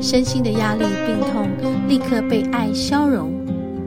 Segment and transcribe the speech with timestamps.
[0.00, 1.48] 身心的压力、病痛
[1.88, 3.32] 立刻被爱消融，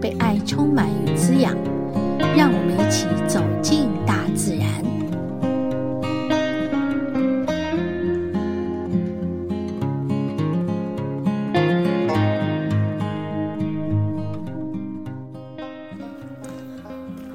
[0.01, 1.55] 被爱充满与滋养。
[2.35, 4.67] 让我们一起走进大自然。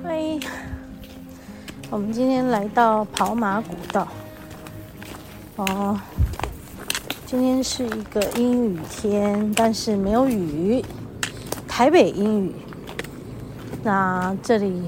[0.02, 0.38] 嗨，
[1.91, 4.09] 我们今天来到跑马古道。
[5.56, 6.01] 哦，
[7.27, 10.85] 今天是一个阴雨天，但是没有雨。
[11.66, 12.54] 台北阴雨，
[13.82, 14.82] 那这里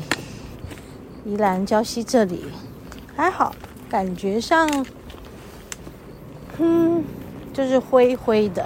[1.25, 2.45] 宜兰礁溪这里
[3.17, 3.55] 还好，
[3.89, 4.87] 感觉上，
[6.59, 7.03] 嗯，
[7.53, 8.65] 就是灰灰的。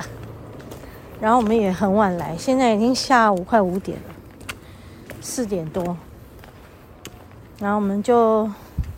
[1.21, 4.15] 然后我们也很晚来，现在已经下午快五点了，
[5.21, 5.97] 四点多。
[7.61, 8.51] 然后我们就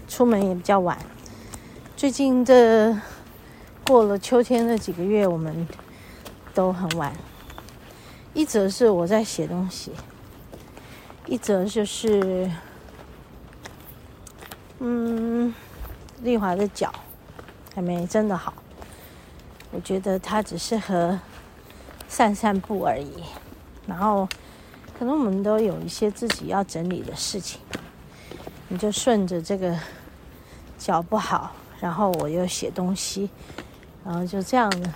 [0.09, 0.99] 出门也比较晚。
[1.97, 2.97] 最近这
[3.85, 5.67] 过了秋天的几个月，我们
[6.55, 7.13] 都很晚。
[8.33, 9.93] 一则是我在写东西，
[11.27, 12.51] 一则就是，
[14.79, 15.53] 嗯，
[16.23, 16.93] 丽华的脚
[17.75, 18.55] 还没真的好。
[19.71, 21.19] 我觉得他只适合
[22.09, 23.25] 散散步而已。
[23.87, 24.29] 然后，
[24.99, 27.61] 可能我们都有一些自己要整理的事情，
[28.69, 29.77] 你就顺着这个
[30.79, 31.53] 脚不好。
[31.81, 33.29] 然后我又写东西，
[34.05, 34.93] 然后就这样的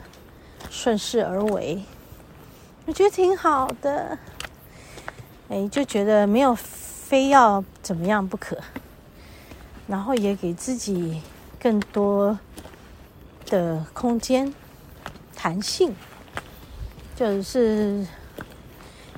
[0.70, 1.82] 顺势而为，
[2.86, 4.18] 我觉得挺好的。
[5.48, 8.58] 哎，就觉得没有非要怎么样不可，
[9.86, 11.22] 然后也给自己
[11.60, 12.38] 更多
[13.46, 14.52] 的空间、
[15.34, 15.94] 弹性，
[17.14, 18.06] 就是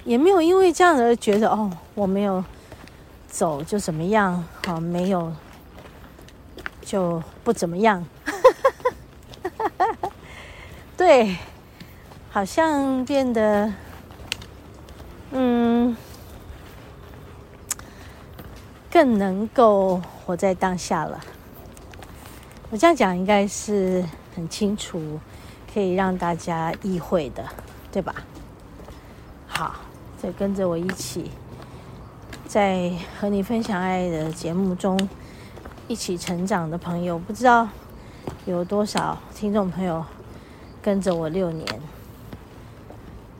[0.04, 2.44] 也没有因为这样而觉得哦，我没有
[3.26, 5.32] 走就怎么样，哦，没有。
[6.84, 8.02] 就不怎么样，
[11.10, 11.38] 对，
[12.30, 13.72] 好像变得，
[15.30, 15.96] 嗯，
[18.90, 21.18] 更能够活在当下了。
[22.68, 24.04] 我这样讲应该是
[24.36, 25.18] 很清楚，
[25.72, 27.42] 可以让大家意会的，
[27.90, 28.14] 对吧？
[29.46, 29.76] 好，
[30.18, 31.30] 再跟着我一起，
[32.46, 35.08] 在和你分享爱的节目中。
[35.88, 37.66] 一起成长的朋友，不知道
[38.44, 40.04] 有多少听众朋友
[40.82, 41.66] 跟着我六年。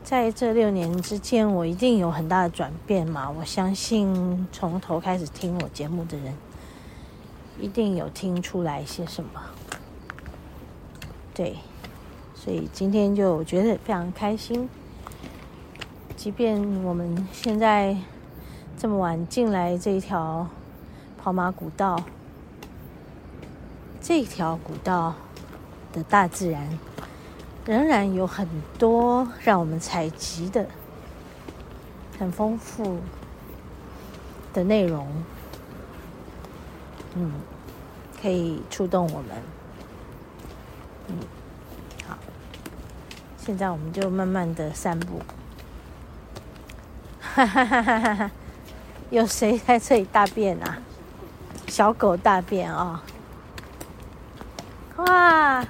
[0.03, 3.29] 在这六年之间，我一定有很大的转变嘛。
[3.29, 6.33] 我相信从头开始听我节目的人，
[7.59, 9.39] 一定有听出来些什么。
[11.33, 11.57] 对，
[12.33, 14.67] 所以今天就我觉得非常开心。
[16.17, 17.95] 即便我们现在
[18.77, 20.47] 这么晚进来这一条
[21.21, 22.03] 跑马古道。
[24.01, 25.13] 这条古道
[25.93, 26.79] 的大自然
[27.65, 28.47] 仍然有很
[28.77, 30.65] 多让我们采集的
[32.17, 32.99] 很丰富
[34.53, 35.07] 的内容，
[37.15, 37.31] 嗯，
[38.21, 39.29] 可以触动我们，
[41.07, 41.15] 嗯，
[42.07, 42.17] 好，
[43.37, 45.21] 现在我们就慢慢的散步，
[47.21, 48.31] 哈哈哈哈哈哈，
[49.09, 50.79] 有谁在这里大便啊？
[51.67, 53.03] 小狗大便啊、
[54.97, 55.63] 哇，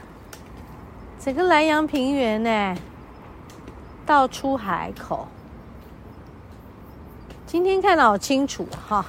[1.30, 2.76] 整个莱阳平原呢，
[4.04, 5.28] 到出海口。
[7.46, 9.06] 今天看的好清楚哈，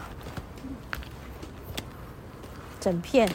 [2.79, 3.27] 整片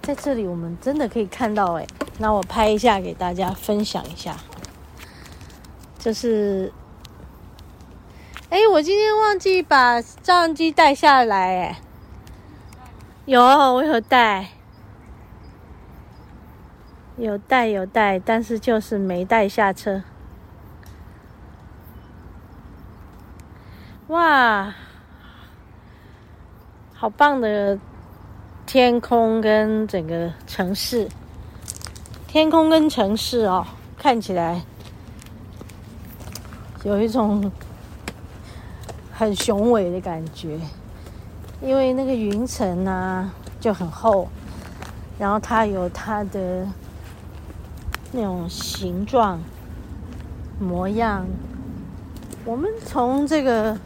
[0.00, 1.86] 在这里，我们真的可以看到哎。
[2.16, 4.38] 那我拍一下给大家分享一下，
[5.98, 6.72] 就是，
[8.48, 11.80] 哎，我今天忘记把照相机带下来哎，
[13.26, 14.48] 有，我有带。
[17.20, 20.02] 有带有带，但是就是没带下车。
[24.08, 24.74] 哇，
[26.94, 27.78] 好棒的
[28.64, 31.10] 天空跟整个城市，
[32.26, 33.66] 天空跟城市哦，
[33.98, 34.62] 看起来
[36.84, 37.52] 有一种
[39.12, 40.58] 很雄伟的感觉，
[41.60, 43.30] 因为那个云层啊
[43.60, 44.26] 就很厚，
[45.18, 46.66] 然后它有它的。
[48.12, 49.40] 那种形状、
[50.58, 51.26] 模样，
[52.44, 53.78] 我们从这个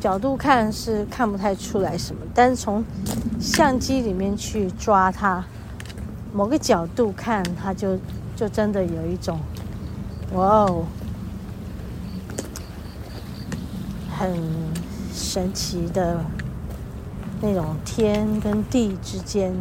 [0.00, 2.84] 角度看是看不太出来什么，但是从
[3.38, 5.44] 相机里面去抓它，
[6.32, 7.96] 某个角度看，它就
[8.34, 9.38] 就真的有一种，
[10.34, 10.84] 哇哦，
[14.18, 14.36] 很
[15.12, 16.24] 神奇的
[17.40, 19.54] 那种天跟地之间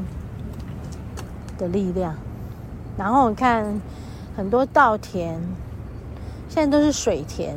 [1.57, 2.15] 的力量。
[2.99, 3.79] 然后我看
[4.35, 5.39] 很多稻田，
[6.49, 7.55] 现在都是水田，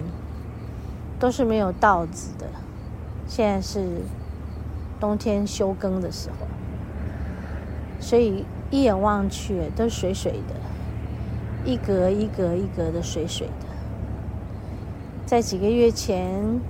[1.18, 2.46] 都是没有稻子的。
[3.26, 4.02] 现在是
[5.00, 6.46] 冬天休耕的时候，
[7.98, 10.54] 所以一眼望去都是水水的，
[11.64, 13.66] 一格一格一格的水水的。
[15.26, 16.60] 在几个月前，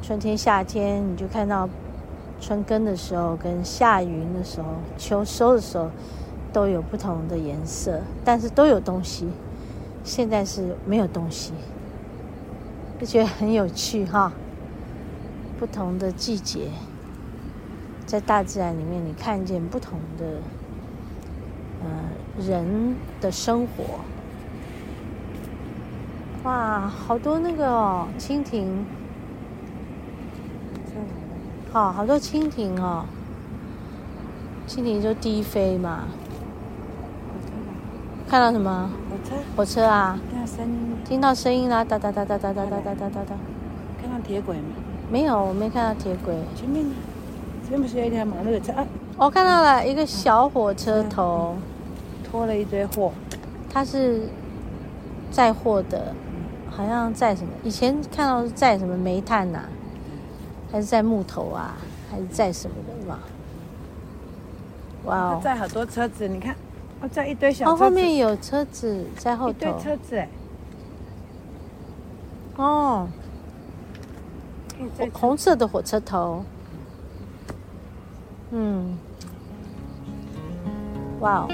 [0.00, 1.68] 春天、夏天，你就看到
[2.40, 5.90] 春耕的时候跟夏耘的时候，秋收的时候。
[6.58, 9.28] 都有不同的颜色，但是都有东西。
[10.02, 11.52] 现在是没有东西，
[12.98, 14.32] 就觉得很有趣哈。
[15.56, 16.70] 不同的季节，
[18.06, 20.26] 在大自然里面，你看见不同的
[21.84, 21.88] 呃
[22.44, 24.00] 人的生活。
[26.42, 28.84] 哇，好多那个哦，蜻蜓，
[31.72, 33.04] 好，好多蜻蜓哦。
[34.66, 36.08] 蜻蜓就低飞嘛。
[38.28, 38.90] 看到什么？
[39.08, 39.36] 火车。
[39.56, 40.18] 火车啊！
[40.30, 40.96] 听到声音。
[41.02, 41.82] 听到声音啦！
[41.82, 43.36] 哒哒哒哒哒哒哒哒哒哒哒。
[44.00, 44.74] 看到铁轨吗？
[45.10, 46.34] 没有，我没看到铁轨。
[46.54, 46.84] 前面，
[47.62, 48.72] 前面不是有一条马路的车？
[48.72, 48.86] 啊，
[49.16, 51.56] 我看到了一个小火车头，
[52.22, 53.10] 拖了一堆货。
[53.72, 54.28] 它是
[55.30, 56.14] 载货的，
[56.70, 57.50] 好像载什么？
[57.64, 59.68] 以前看到是载什么煤炭呐、啊，
[60.70, 61.78] 还是载木头啊，
[62.10, 63.20] 还是载什么的嘛？
[65.06, 65.40] 哇哦！
[65.42, 66.54] 载好多车子，你看。
[67.00, 67.70] 哦，在一堆小车。
[67.70, 69.52] 哦，后面有车子在后头。
[69.52, 70.28] 一堆车子哎。
[72.56, 73.08] 哦。
[75.12, 76.44] 红色的火车头。
[78.50, 78.96] 嗯。
[81.20, 81.48] 哇哦。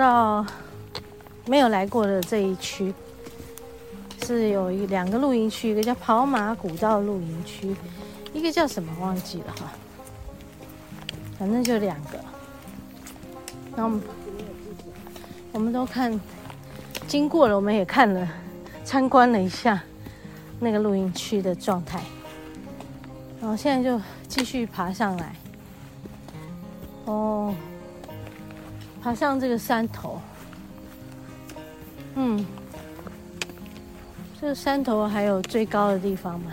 [0.00, 0.46] 到
[1.44, 2.94] 没有来过的这一区，
[4.22, 7.76] 是有一两个露营区，一个叫跑马古道露营区，
[8.32, 9.70] 一个叫什么忘记了哈，
[11.38, 12.18] 反正就两个。
[13.76, 14.02] 然后我们，
[15.52, 16.18] 我们都看
[17.06, 18.26] 经过了，我们也看了
[18.82, 19.82] 参观了一下
[20.58, 22.00] 那个露营区的状态，
[23.38, 25.36] 然后现在就继续爬上来。
[27.04, 27.54] 哦。
[29.02, 30.20] 爬上这个山头，
[32.16, 32.46] 嗯，
[34.40, 36.52] 这个山头还有最高的地方吗？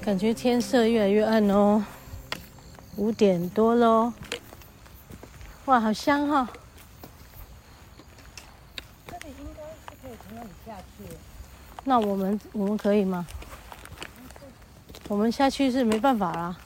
[0.00, 1.84] 感觉天色越来越暗哦，
[2.96, 4.12] 五点多喽。
[5.66, 6.48] 哇，好香哈！
[9.06, 11.04] 这里应该是可以从那里下去。
[11.84, 13.26] 那我们我们可以吗？
[15.08, 16.56] 我们下去是没办法啦。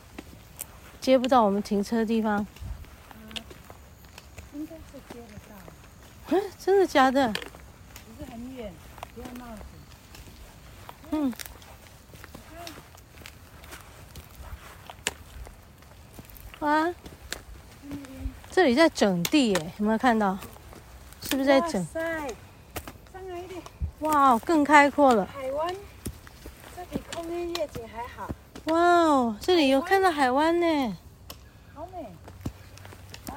[1.06, 2.44] 接不到我们停车的地方，
[3.14, 3.30] 嗯，
[4.54, 5.54] 应该是接得到。
[6.30, 7.32] 嗯，真的假的？
[7.32, 8.72] 不是很远，
[9.14, 9.64] 不要冒险。
[11.12, 11.32] 嗯。
[16.58, 16.92] 啊，
[18.50, 20.36] 这里在整地耶，有没有看到？
[21.22, 21.86] 是不是在整？
[24.00, 25.24] 哇更开阔了。
[25.32, 25.72] 海湾，
[26.74, 28.28] 这比空运夜景还好。
[28.66, 30.96] 哇哦，这里有看到海湾呢，
[31.72, 32.08] 好美！
[33.32, 33.36] 哇，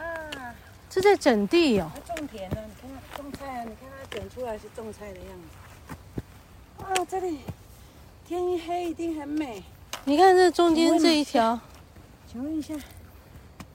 [0.90, 1.92] 这在整地哦。
[2.04, 6.24] 种田呢，你看它种菜啊，你看它整出来是种菜的样子。
[6.80, 7.42] 哇，这里
[8.26, 9.64] 天一黑一定很美。
[10.06, 11.60] 你看这中间这一条，
[12.26, 12.74] 请问一下，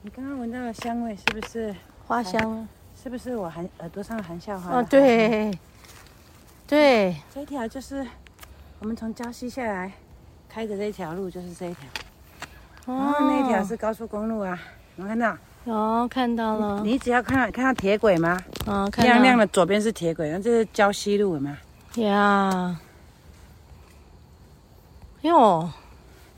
[0.01, 1.73] 你刚刚闻到的香味是不是
[2.05, 2.67] 花香？
[3.01, 4.79] 是不是我含耳朵上含笑花？
[4.79, 5.57] 哦，对，
[6.67, 8.05] 对，这一条就是
[8.79, 9.93] 我们从礁溪下来。
[10.55, 11.85] 开的这条路就是这一条，
[12.85, 14.57] 然后那一条是高速公路啊，
[14.95, 15.37] 能看到？
[15.65, 16.81] 哦看到了。
[16.81, 18.41] 你只要看到看到铁轨吗？
[18.65, 21.57] 嗯，亮亮的左边是铁轨，然后这是礁溪路吗？
[21.95, 22.79] 呀，
[25.23, 25.69] 哟，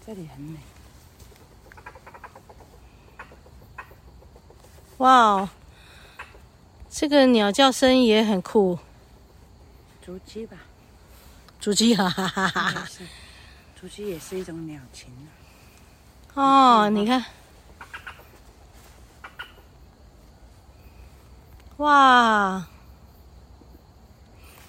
[0.03, 0.57] 这里很美。
[4.97, 5.49] 哇哦，
[6.89, 8.79] 这个鸟叫声也很酷。
[10.03, 10.57] 竹鸡吧，
[11.59, 12.87] 竹鸡，哈哈哈哈哈。
[13.79, 15.07] 竹鸡也是一种鸟禽。
[16.33, 17.23] 哦，你看，
[21.77, 22.67] 哇，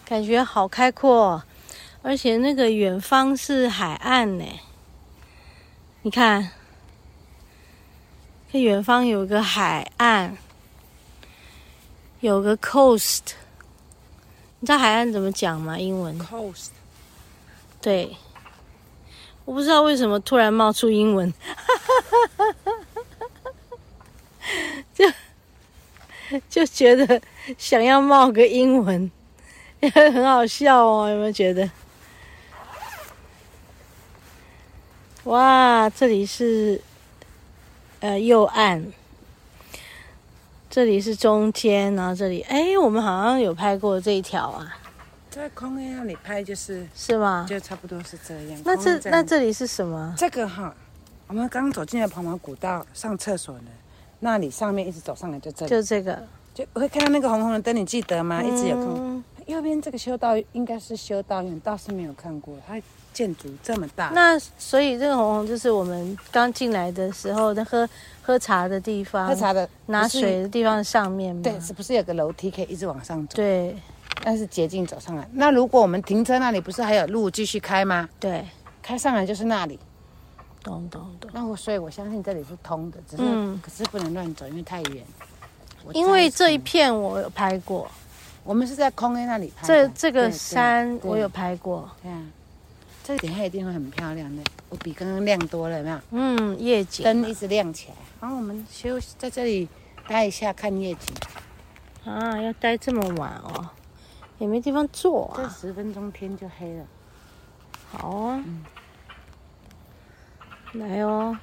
[0.05, 1.43] 感觉好开阔，
[2.03, 4.45] 而且那个远方是海岸呢。
[6.03, 6.51] 你看，
[8.53, 10.37] 这远方有个海岸，
[12.21, 13.23] 有个 coast。
[14.61, 15.79] 你知道海岸怎么讲吗？
[15.79, 16.69] 英文？coast。
[17.81, 18.15] 对。
[19.49, 21.33] 我不知道为什么突然冒出英文，
[24.93, 25.11] 就
[26.51, 27.19] 就觉得
[27.57, 29.11] 想要冒个英文，
[29.95, 31.71] 很好笑哦，有没有觉得？
[35.25, 36.83] 哇，这里是
[38.01, 38.93] 呃右岸，
[40.69, 44.77] 这里是中间，然后这里，哎，我们好像有拍过这一条啊。
[45.31, 47.47] 在空那里拍就是是吗？
[47.49, 48.61] 就差不多是这样。
[48.65, 50.15] 那这，那这里是什么？
[50.17, 50.75] 这个哈，
[51.27, 53.71] 我们刚走进来庞毛古道上厕所呢，
[54.21, 55.71] 那里上面一直走上来就这里。
[55.71, 56.19] 就这个，
[56.55, 58.41] 就会看到那个红红的灯，你记得吗？
[58.43, 59.25] 嗯、一直有看。
[59.47, 62.55] 右边这个修道应该是修道院，倒是没有看过。
[62.67, 62.81] 它
[63.13, 64.11] 建筑这么大。
[64.15, 67.89] 那所以这个红红就是我们刚进来的时候的喝
[68.23, 71.43] 喝茶的地方，喝茶的拿水的地方上面吗？
[71.43, 73.37] 对，是不是有个楼梯可以一直往上走？
[73.37, 73.77] 对。
[74.23, 78.09] 但是捷径走上来，那如果我们停车那里不是还有路继续开吗？
[78.21, 78.45] 对，
[78.83, 79.79] 开上来就是那里。
[80.63, 81.31] 懂懂懂。
[81.33, 85.05] 那我所以我相信这里是通的，只是、嗯、可是不能乱走，因为太远。
[85.95, 87.91] 因为这一片我有拍过，
[88.45, 89.67] 我们是在空 A 那里拍。
[89.67, 91.89] 这这个山我有拍过。
[92.03, 92.21] 对啊，
[93.05, 96.01] 这个点它一定会很漂亮的，我比刚刚亮多了，有没有？
[96.11, 97.95] 嗯，夜景灯一直亮起来。
[98.21, 99.67] 然后我们休息在这里
[100.09, 101.15] 待一下看夜景。
[102.05, 103.71] 啊，要待这么晚哦。
[104.39, 105.35] 也没地方坐啊！
[105.37, 106.87] 这十分钟天就黑了。
[107.91, 108.65] 好啊，嗯、
[110.75, 111.37] 来哦，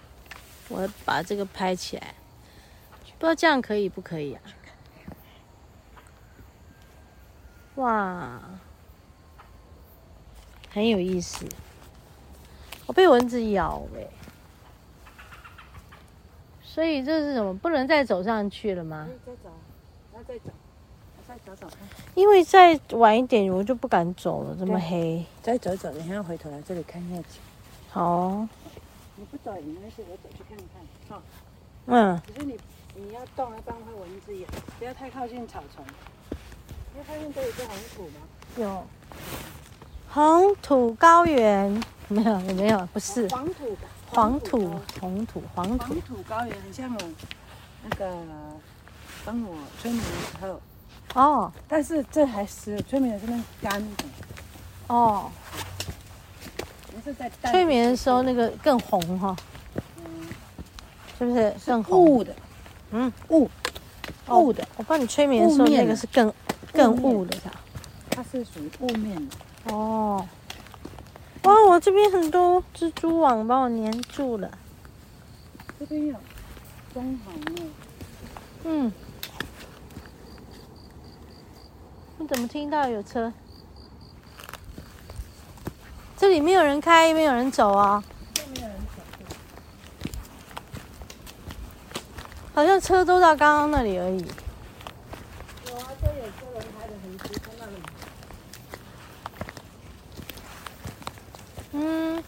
[0.70, 2.16] 我要把这个拍起来，
[3.20, 4.42] 不知道这样可以不可以啊？
[7.76, 8.40] 哇，
[10.72, 11.46] 很有意思。
[12.86, 14.08] 我被蚊子咬哎，
[16.64, 17.54] 所以这是什么？
[17.58, 19.08] 不能再走上去了吗？
[19.26, 19.50] 再走，
[20.14, 20.52] 然后再走。
[21.28, 21.80] 再走走看，
[22.14, 25.26] 因为再晚一点我就不敢走了，这么黑。
[25.42, 27.42] 再走走，等下回头来这里看夜景。
[27.90, 28.50] 好、哦。
[29.16, 30.66] 你不走也没关系，我走去看看。
[31.10, 31.22] 好、哦。
[31.88, 32.22] 嗯。
[32.28, 32.58] 可是你
[32.96, 34.48] 你要动，要不然会蚊子咬。
[34.78, 35.84] 不要太靠近草丛。
[36.96, 38.22] 你发现这里是红土吗？
[38.58, 38.84] 有。
[40.10, 42.40] 红土高原没有？
[42.42, 42.86] 有没有？
[42.94, 43.28] 不是。
[43.30, 43.78] 黄土。
[44.08, 44.80] 黄土。
[45.02, 45.42] 红土。
[45.56, 45.86] 黄土。
[45.86, 47.00] 黄土高原很像我
[47.84, 48.16] 那个
[49.26, 50.62] 帮我催眠的时候。
[51.14, 54.04] 哦，但是这还是催眠的时候干的。
[54.88, 55.32] 哦，
[57.44, 59.36] 催眠的时候那个更红哈，
[59.98, 60.28] 嗯，
[61.18, 62.04] 是不是更红？
[62.04, 62.36] 雾的，
[62.92, 63.50] 嗯，雾，
[64.30, 64.68] 雾的。
[64.78, 66.34] 我帮你催眠的时候那个是更
[66.74, 67.38] 更雾的，
[68.10, 69.74] 它是属于雾面的。
[69.74, 70.28] 哦，
[71.44, 74.52] 哇，我这边很多蜘蛛网把我粘住了。
[75.80, 76.16] 这边有
[76.94, 77.64] 中行耶。
[78.66, 78.92] 嗯。
[82.28, 83.32] 怎么听到有车？
[86.18, 88.04] 这里没有人开，没有人走啊、
[92.54, 94.26] 好像车都到刚刚那里而已。
[101.74, 102.24] 嗯。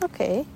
[0.00, 0.46] OK。